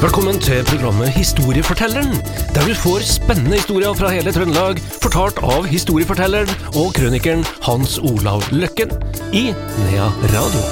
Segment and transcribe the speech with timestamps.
[0.00, 2.14] Velkommen til programmet Historiefortelleren,
[2.54, 6.48] der du får spennende historier fra hele Trøndelag, fortalt av historiefortelleren
[6.80, 8.94] og krønikeren Hans Olav Løkken
[9.36, 10.62] i Nea Radio.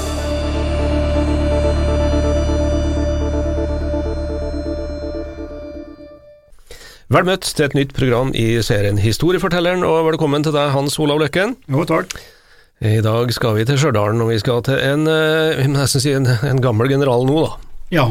[7.13, 11.21] Vel møtt til et nytt program i serien Historiefortelleren, og velkommen til deg, Hans Olav
[11.21, 11.53] Løkken.
[11.69, 12.17] Jo, takk.
[12.81, 16.25] I dag skal vi til Stjørdal, og vi skal til en, eh, nesten si en,
[16.25, 17.77] en gammel general nå, da.
[17.93, 18.09] Ja,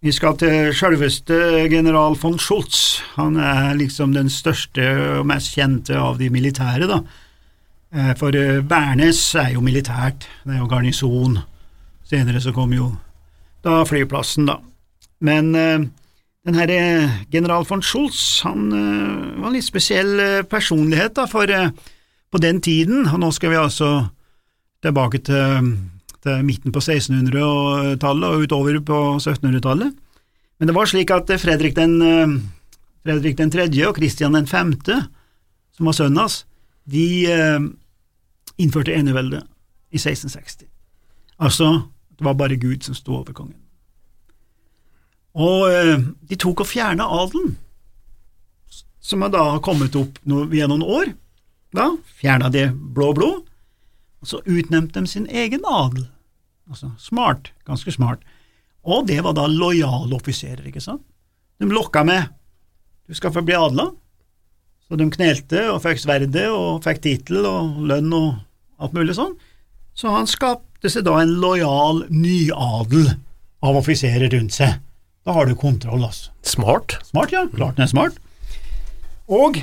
[0.00, 3.00] vi skal til selveste general von Schultz.
[3.16, 4.84] Han er liksom den største
[5.18, 7.00] og mest kjente av de militære, da.
[7.92, 11.38] Eh, For Bernes Værnes er jo militært, det er jo garnison.
[12.06, 12.92] Senere så kom jo
[13.64, 14.60] da flyplassen, da.
[15.20, 15.88] Men eh,
[16.46, 21.26] den her eh, general von Schultz, han eh, var en litt spesiell eh, personlighet, da,
[21.26, 21.72] for eh,
[22.30, 23.90] på den tiden, og nå skal vi altså
[24.84, 25.72] tilbake til,
[26.28, 29.94] til midten på 1600-tallet og utover på 1700-tallet.
[30.58, 32.40] Men det var slik at Fredrik den, eh,
[33.06, 35.08] Fredrik den tredje og Kristian den femte,
[35.76, 36.44] som var sønnen hans,
[36.84, 37.60] de eh,
[38.58, 39.46] innførte eneveldet
[39.90, 40.66] i 1660.
[41.38, 43.56] Altså, det var bare Gud som sto over kongen.
[45.38, 47.56] Og eh, de tok og fjerna adelen,
[49.00, 50.18] som da har kommet opp
[50.50, 51.14] via noen år.
[51.72, 53.30] Da fjerna de blå-blå,
[54.18, 56.08] og så utnevnte de sin egen adel.
[56.68, 58.24] Altså smart, ganske smart.
[58.88, 61.02] Og det var da lojale offiserer, ikke sant?
[61.58, 62.28] De lokka med
[63.08, 63.88] du skal få bli adla,
[64.84, 69.32] så de knelte og fikk sverdet og fikk tittel og lønn og alt mulig sånn.
[69.96, 73.14] Så han skapte seg da en lojal nyadel
[73.64, 74.76] av offiserer rundt seg.
[75.24, 76.30] Da har du kontroll, altså.
[76.46, 76.98] Smart.
[77.08, 77.46] Smart, ja.
[77.52, 78.20] Klart den er smart.
[79.28, 79.58] Og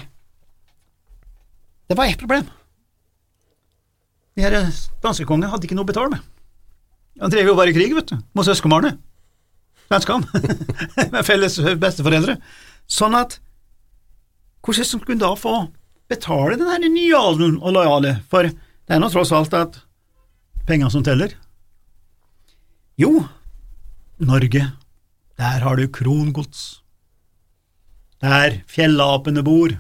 [1.89, 2.49] det var ett problem.
[4.35, 4.57] De her
[5.05, 6.25] danskekongene hadde ikke noe å betale med.
[7.21, 8.99] Han drev jo bare i krig, vet du, mot søskenbarnet.
[9.87, 10.27] Svenskene.
[11.13, 12.39] Med felles besteforeldre.
[12.89, 13.39] Sånn at
[14.65, 15.55] hvordan skulle hun da få
[16.09, 19.79] betale den her nyalen og lojale, for det er nå tross alt at
[20.65, 21.33] penger som teller.
[22.97, 23.25] Jo,
[24.17, 24.63] Norge,
[25.37, 26.81] der har du krongods.
[28.23, 29.73] Der fjellapene bor,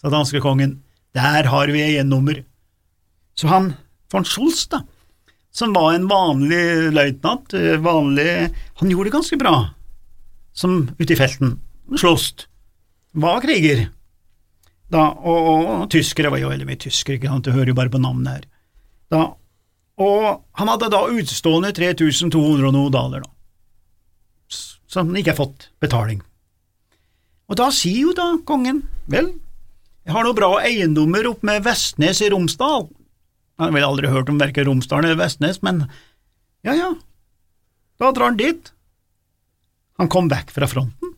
[0.00, 0.80] sa danskekongen,
[1.14, 2.42] der har vi eiendommer.
[3.38, 3.74] Så han
[4.12, 4.82] von Schulz, da,
[5.52, 9.74] som var en vanlig løytnant, eh, vanlig Han gjorde det ganske bra,
[10.52, 11.58] som ute i felten.
[11.96, 12.32] Sloss.
[13.12, 13.90] Var kriger.
[14.92, 17.76] Da, og, og, og tyskere var jo veldig mye tyskere, ikke sant, du hører jo
[17.76, 18.48] bare på navnet her.
[19.12, 19.22] Da,
[20.00, 20.26] og
[20.58, 23.30] han hadde da utstående 3200 og noe daler, da,
[24.52, 26.20] som han ikke har fått betaling.
[27.52, 29.32] Og da sier jo da kongen, vel,
[30.04, 32.88] jeg har noe bra eiendommer oppe med Vestnes i Romsdal.
[33.62, 35.84] Han ville aldri hørt om verken Romsdalen eller Vestnes, men
[36.66, 36.90] ja, ja,
[38.02, 38.72] da drar han dit.
[40.00, 41.12] Han kom vekk fra fronten.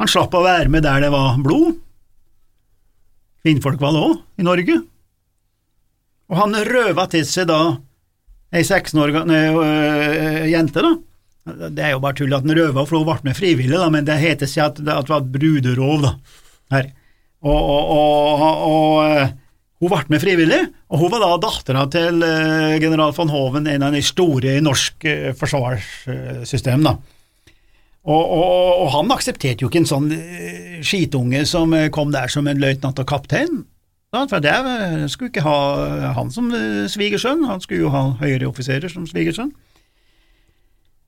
[0.00, 1.76] Han slapp å være med der det var blod.
[3.44, 4.78] Kvinnfolk var det òg, i Norge.
[6.30, 7.60] Og han røva til seg da
[8.54, 9.60] ei 16 år gammel
[10.50, 10.92] jente, da.
[11.70, 14.06] Det er jo bare tull at han røva, for hun ble med frivillig, da, men
[14.06, 16.12] det heter seg at, det- var et bruderov, da.
[16.74, 16.90] Her.
[17.40, 19.39] Og, og, og, og
[19.80, 20.60] hun ble med frivillig,
[20.92, 24.64] og hun var da dattera til øh, general von Hoven, en av de store i
[24.64, 26.98] norsk øh, forsvarssystem, da.
[28.00, 32.32] Og, og, og han aksepterte jo ikke en sånn eh, skitunge som eh, kom der
[32.32, 33.62] som en løytnant og kaptein.
[34.12, 38.48] For det eh, skulle ikke ha han som eh, svigersønn, han skulle jo ha høyere
[38.48, 39.52] offiserer som svigersønn.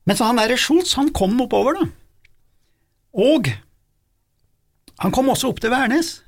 [0.05, 1.87] Men så han derre Scholz, han kom oppover, da.
[3.23, 3.49] Og
[5.01, 6.19] han kom også opp til Værnes.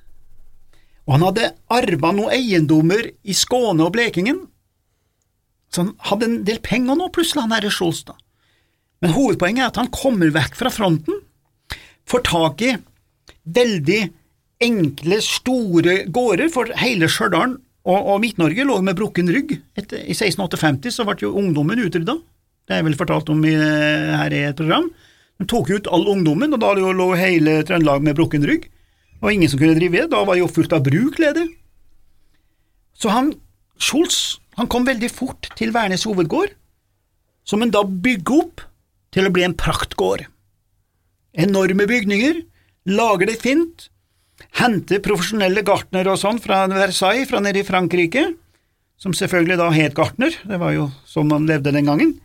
[1.06, 4.46] Og han hadde arva noen eiendommer i Skåne og Blekingen.
[5.70, 8.18] Så han hadde en del penger nå, plutselig, han herre Schultz, da.
[9.04, 11.20] Men hovedpoenget er at han kommer vekk fra fronten,
[12.10, 12.76] får tak i
[13.56, 14.02] veldig
[14.66, 19.58] enkle, store gårder, for hele Stjørdal og, og Midt-Norge lå med brukken rygg.
[19.78, 22.18] Etter, I 1658 så ble jo ungdommen utrydda,
[22.66, 24.88] det er vel fortalt om i, her i et program.
[25.38, 28.70] De tok ut all ungdommen, og da lå hele Trøndelag med brukken rygg,
[29.22, 31.48] og ingen som kunne drive det, da var jo fullt av bruk ledig.
[32.96, 33.34] Så han,
[33.82, 36.54] Schultz, han kom veldig fort til Værnes hovedgård,
[37.46, 38.64] som en da bygger opp
[39.16, 40.26] til å bli en praktgård.
[41.36, 42.42] Enorme bygninger,
[42.96, 43.90] lager det fint,
[44.60, 48.30] henter profesjonelle gartnere og sånn fra Versailles, fra nede i Frankrike,
[49.00, 52.16] som selvfølgelig da het gartner, det var jo sånn man levde den gangen,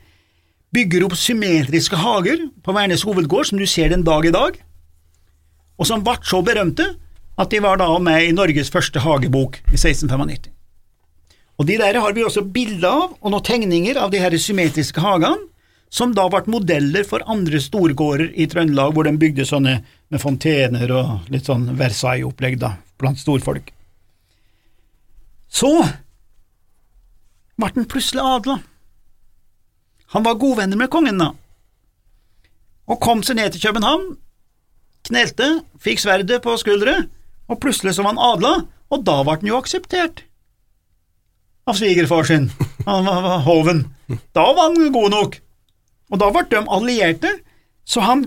[0.75, 4.58] bygger opp symmetriske hager på Værnes hovedgård, som du ser den dag i dag,
[5.81, 6.91] og som ble så berømte
[7.41, 10.50] at de var da med i Norges første hagebok i 1695.
[11.61, 15.00] Og de der har vi også bilder av, og noen tegninger av de her symmetriske
[15.00, 15.49] hagene,
[15.91, 20.93] som da ble modeller for andre storgårder i Trøndelag, hvor de bygde sånne med fontener
[20.94, 23.73] og litt sånn Versailles-opplegg da, blant storfolk.
[25.50, 25.73] Så
[27.59, 28.61] ble han plutselig adla.
[30.15, 31.33] Han var godvenner med kongen, da,
[32.91, 34.15] og kom seg ned til København,
[35.08, 37.05] knelte, fikk sverdet på skuldre,
[37.50, 38.52] og plutselig så var han adla,
[38.91, 40.25] og da ble han jo akseptert
[41.70, 42.50] av svigerfar sin,
[42.87, 43.85] han var hoven.
[44.35, 45.38] Da var han god nok.
[46.11, 47.31] Og da ble de allierte,
[47.87, 48.26] så han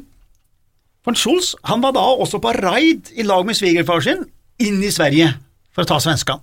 [1.03, 4.23] von Schulz han var da også på raid i lag med svigerfar sin
[4.63, 5.33] inn i Sverige
[5.75, 6.39] for å ta svenskene.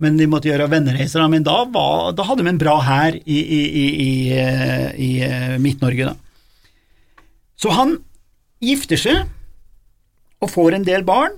[0.00, 3.36] Men de måtte gjøre vennereiser, men da, var, da hadde de en bra hær i,
[3.36, 4.12] i, i, i,
[4.96, 6.14] i eh, Midt-Norge, da.
[7.60, 7.98] Så han
[8.60, 9.24] gifter seg
[10.40, 11.36] og får en del barn,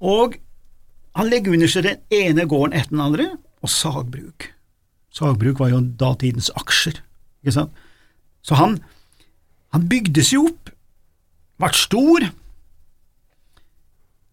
[0.00, 0.36] og
[1.16, 3.28] han legger under seg den ene gården etter den andre,
[3.64, 4.50] og sagbruk.
[5.16, 7.00] Sagbruk var jo datidens aksjer,
[7.40, 7.84] ikke sant.
[8.44, 8.76] Så han,
[9.72, 10.72] han bygde seg opp,
[11.56, 12.28] ble stor,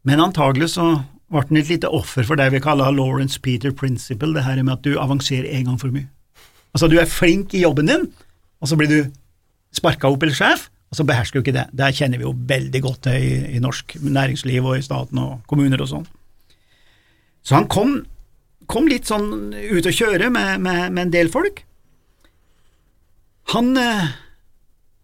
[0.03, 0.89] men antagelig så
[1.31, 4.75] ble han et lite offer for det vi kaller Lawrence Peter Principle, det her med
[4.75, 6.09] at du avanserer en gang for mye.
[6.75, 8.09] Altså, du er flink i jobben din,
[8.59, 8.99] og så blir du
[9.73, 11.65] sparka opp eller sjef, og så behersker du ikke det.
[11.73, 15.39] Det kjenner vi jo veldig godt til i, i norsk næringsliv og i staten og
[15.49, 16.03] kommuner og sånn.
[17.41, 17.95] Så han kom,
[18.69, 21.63] kom litt sånn ut å kjøre med, med, med en del folk.
[23.55, 24.13] Han eh,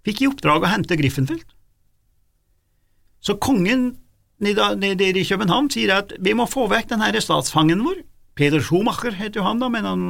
[0.05, 1.41] fikk i oppdrag å hente Griffenfeld.
[3.25, 3.95] Så kongen
[4.37, 8.05] nede i København sier at vi må få vekk den her statsfangen vår.
[8.37, 10.09] Peder Schumacher heter jo han, da, men han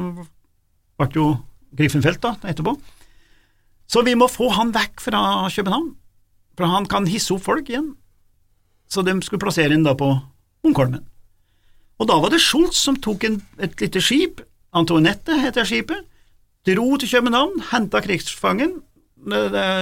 [1.00, 1.30] ble jo
[1.72, 2.76] Griffenfeld da, etterpå.
[3.90, 5.20] Så vi må få han vekk fra
[5.50, 5.94] København,
[6.54, 7.96] for han kan hisse opp folk igjen.
[8.90, 10.12] Så de skulle plassere ham da på
[10.66, 11.02] Munkholmen.
[12.00, 14.40] Og da var det Schultz som tok en, et lite skip,
[14.76, 16.06] Antoinette heter skipet,
[16.68, 18.78] dro til København, henta krigsfangen,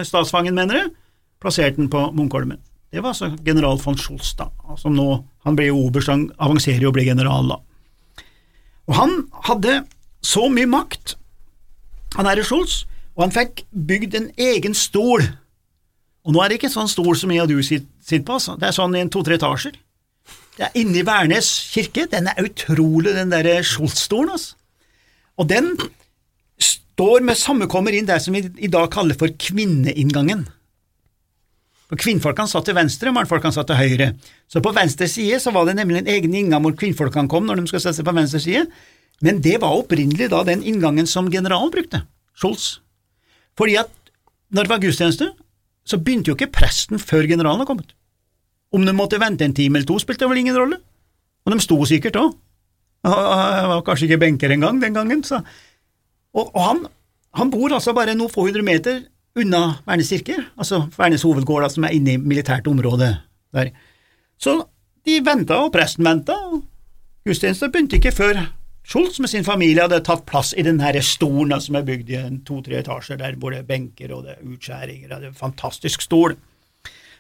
[0.08, 0.90] statsfangen, mener jeg,
[1.42, 2.62] plasserte den på Munkholmen.
[2.88, 4.48] Det var altså general von Schultz, da,
[4.80, 5.10] som nå
[5.44, 7.58] han ble jo oberst, han avanserer og blir general, da.
[8.88, 9.18] Og han
[9.50, 9.82] hadde
[10.24, 11.18] så mye makt,
[12.16, 12.86] han herre Schultz,
[13.18, 15.24] og han fikk bygd en egen stol.
[16.22, 18.54] Og nå er det ikke sånn stol som jeg og du sitter på, altså.
[18.60, 19.74] det er sånn i en to-tre etasjer.
[20.58, 22.06] Det er inni Værnes kirke.
[22.10, 24.54] Den er utrolig, den derre Skjoldstolen, altså.
[25.38, 25.72] Og den
[26.58, 30.46] står med sammenkommer inn der som vi i dag kaller for kvinneinngangen.
[31.88, 34.10] For Kvinnfolkene satt til venstre, mannfolkene satt til høyre.
[34.50, 37.62] Så på venstre side så var det nemlig en egen inngang hvor kvinnfolkene kom når
[37.62, 38.66] de skulle sette seg på venstre side,
[39.24, 42.02] men det var opprinnelig da den inngangen som generalen brukte,
[42.38, 42.76] Scholz.
[43.58, 43.90] Fordi at
[44.54, 45.32] når det var gudstjeneste,
[45.88, 47.94] så begynte jo ikke presten før generalen var kommet.
[48.72, 50.78] Om de måtte vente en time eller to, spilte vel ingen rolle,
[51.44, 52.34] og de sto sikkert òg.
[53.08, 55.22] Var kanskje ikke benker engang den gangen.
[55.24, 55.40] Så.
[56.34, 56.82] Og, og han,
[57.38, 59.04] han, bor altså bare noen få hundre meter
[59.38, 63.14] unna Værnes kirke, altså Værnes hovedgård, som er inne i militært område
[63.54, 63.70] der.
[64.38, 64.58] Så
[65.06, 66.62] de venta, og presten venta, og
[67.26, 68.42] gudstjenesten begynte ikke før
[68.88, 72.20] Schultz med sin familie hadde tatt plass i den her stolen som er bygd i
[72.48, 76.06] to-tre etasjer, der hvor det er benker og det er utskjæringer, det er en fantastisk
[76.06, 76.38] stol.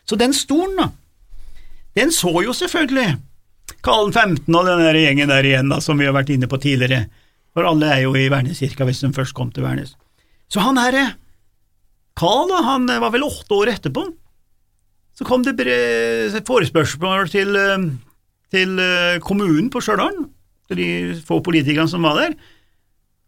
[0.08, 0.86] Så den stolen, da,
[1.98, 3.18] den så jo selvfølgelig
[3.84, 6.56] Karl 15 og den der gjengen der igjen, da, som vi har vært inne på
[6.62, 7.04] tidligere,
[7.52, 9.92] for alle er jo i Værneskirka hvis de først kom til Værnes.
[10.48, 11.04] Så han herre
[12.16, 14.06] Karl, han var vel åtte år etterpå,
[15.18, 15.58] så kom det
[16.48, 17.86] forespørsel til, eh,
[18.54, 20.16] til eh, kommunen på Stjørdal,
[20.68, 20.88] til de
[21.24, 22.34] få politikerne som var der,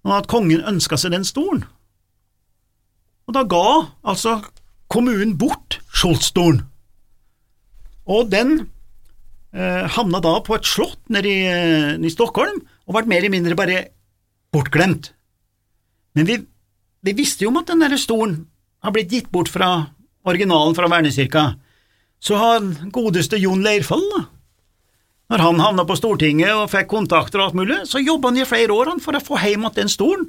[0.06, 1.64] og at kongen ønska seg den stolen.
[3.28, 3.64] Og da ga
[4.10, 4.40] altså
[4.90, 6.64] kommunen bort Skjoldstolen.
[8.10, 8.56] Og den
[9.54, 13.34] eh, havna da på et slott nede i, eh, i, Stockholm og ble mer eller
[13.36, 13.84] mindre bare
[14.50, 15.12] bortglemt.
[16.18, 16.40] Men vi,
[17.06, 18.48] vi visste jo om at den der stolen
[18.82, 19.92] har blitt gitt bort fra
[20.26, 21.44] originalen fra Vernekirka.
[22.20, 24.24] Så har godeste Jon Leirfall, da,
[25.30, 28.48] når han havna på Stortinget og fikk kontakter og alt mulig, så jobba han i
[28.48, 30.28] flere år for å få hjem igjen den stolen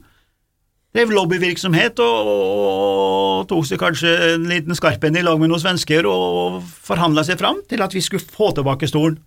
[0.91, 6.07] drev lobbyvirksomhet og, og, tok seg kanskje en liten skarpenn i lag med noen svensker
[6.07, 9.17] og forhandla seg fram til at vi skulle få tilbake stolen.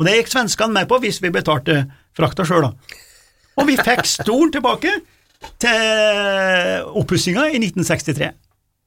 [0.00, 1.84] Og det gikk svenskene med på hvis vi betalte
[2.16, 2.98] frakta sjøl, da.
[3.60, 4.92] Og vi fikk stolen tilbake
[5.60, 8.30] til oppussinga i 1963.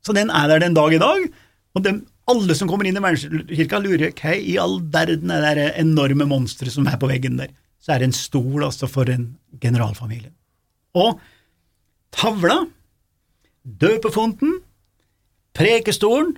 [0.03, 1.27] Så den er der den dag i dag,
[1.74, 1.96] og de,
[2.31, 6.75] alle som kommer inn i Verdenskirka lurer hva i all verden er det enorme monsteret
[6.75, 7.51] som er på veggen der.
[7.83, 10.31] Så er det en stol altså for en generalfamilie.
[10.95, 11.19] Og
[12.15, 12.61] tavla,
[13.63, 14.61] døpefonten,
[15.57, 16.37] prekestolen,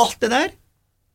[0.00, 0.52] alt det der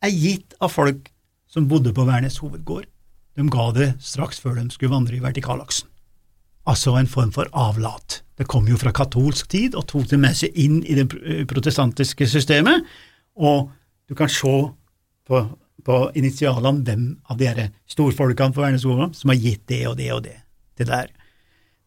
[0.05, 1.07] er gitt av folk
[1.49, 2.89] som bodde på Værnes hovedgård.
[3.35, 5.87] De ga det straks før de skulle vandre i vertikalaksen.
[6.65, 8.21] Altså en form for avlat.
[8.35, 11.07] Det kom jo fra katolsk tid og tok det med seg inn i det
[11.47, 12.83] protestantiske systemet,
[13.35, 13.69] og
[14.09, 14.55] du kan se
[15.25, 15.41] på,
[15.85, 20.11] på initialene hvem av de her storfolkene på Verneskogen som har gitt det og det
[20.13, 20.37] og det,
[20.79, 21.11] det der.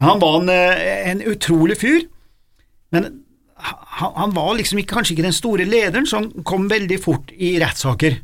[0.04, 2.06] Han var en, en utrolig fyr,
[2.94, 3.08] men
[3.58, 7.32] han, han var liksom ikke, kanskje ikke den store lederen, så han kom veldig fort
[7.34, 8.20] i rettssaker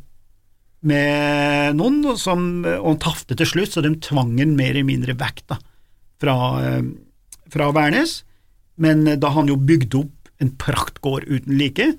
[0.85, 5.17] med noen, som, og han tafte til slutt, så de tvang han mer eller mindre
[5.17, 5.57] vekk da,
[6.21, 6.35] fra,
[7.51, 8.19] fra Værnes.
[8.81, 11.93] Men da han jo bygde opp en praktgård uten like,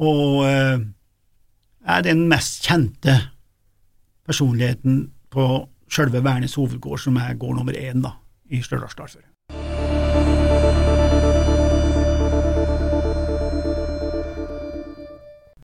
[0.00, 0.44] og
[1.86, 3.16] er den mest kjente
[4.26, 8.16] personligheten på sjølve Værnes hovedgård, som er gård nummer én da,
[8.48, 9.31] i Stjørdalsdalføret.